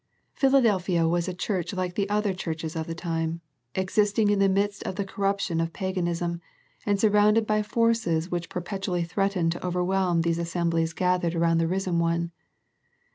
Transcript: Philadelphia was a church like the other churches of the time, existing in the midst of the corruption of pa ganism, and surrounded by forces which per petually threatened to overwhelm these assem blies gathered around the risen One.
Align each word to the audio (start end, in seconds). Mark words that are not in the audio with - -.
Philadelphia 0.33 1.07
was 1.07 1.27
a 1.27 1.31
church 1.35 1.73
like 1.75 1.93
the 1.93 2.09
other 2.09 2.33
churches 2.33 2.75
of 2.75 2.87
the 2.87 2.95
time, 2.95 3.39
existing 3.75 4.31
in 4.31 4.39
the 4.39 4.49
midst 4.49 4.81
of 4.81 4.95
the 4.95 5.05
corruption 5.05 5.61
of 5.61 5.73
pa 5.73 5.91
ganism, 5.91 6.39
and 6.87 6.99
surrounded 6.99 7.45
by 7.45 7.61
forces 7.61 8.31
which 8.31 8.49
per 8.49 8.61
petually 8.61 9.07
threatened 9.07 9.51
to 9.51 9.63
overwhelm 9.63 10.21
these 10.21 10.39
assem 10.39 10.71
blies 10.71 10.95
gathered 10.95 11.35
around 11.35 11.59
the 11.59 11.67
risen 11.67 11.99
One. 11.99 12.31